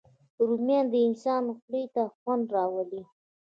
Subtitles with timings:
[0.47, 3.03] رومیان د انسان خولې ته خوند راولي